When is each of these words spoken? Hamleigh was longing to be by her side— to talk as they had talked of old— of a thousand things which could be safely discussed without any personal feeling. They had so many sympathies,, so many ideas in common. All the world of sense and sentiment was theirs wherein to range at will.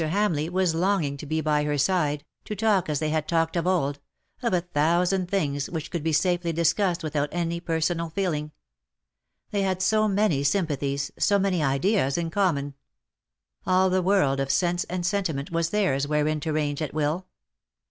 Hamleigh 0.03 0.49
was 0.51 0.73
longing 0.73 1.15
to 1.17 1.27
be 1.27 1.41
by 1.41 1.63
her 1.63 1.77
side— 1.77 2.25
to 2.45 2.55
talk 2.55 2.89
as 2.89 2.97
they 2.97 3.11
had 3.11 3.27
talked 3.27 3.55
of 3.55 3.67
old— 3.67 3.99
of 4.41 4.51
a 4.51 4.61
thousand 4.61 5.29
things 5.29 5.69
which 5.69 5.91
could 5.91 6.01
be 6.01 6.11
safely 6.11 6.51
discussed 6.51 7.03
without 7.03 7.29
any 7.31 7.59
personal 7.59 8.09
feeling. 8.09 8.51
They 9.51 9.61
had 9.61 9.79
so 9.79 10.07
many 10.07 10.43
sympathies,, 10.43 11.11
so 11.19 11.37
many 11.37 11.61
ideas 11.61 12.17
in 12.17 12.31
common. 12.31 12.73
All 13.67 13.91
the 13.91 14.01
world 14.01 14.39
of 14.39 14.49
sense 14.49 14.85
and 14.85 15.05
sentiment 15.05 15.51
was 15.51 15.69
theirs 15.69 16.07
wherein 16.07 16.39
to 16.39 16.51
range 16.51 16.81
at 16.81 16.95
will. 16.95 17.27